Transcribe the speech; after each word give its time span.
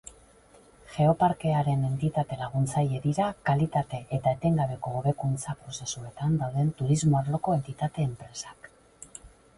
Geoparkearen 0.93 1.83
entitate 1.89 2.37
laguntzaile 2.39 3.01
dira 3.03 3.27
kalitate 3.49 3.99
eta 4.19 4.33
etengabeko 4.39 4.95
hobekuntza 5.01 5.55
prozesuetan 5.61 6.37
dauden 6.43 6.75
turismo 6.81 7.21
arloko 7.23 7.59
entitate-enpresak. 7.59 8.73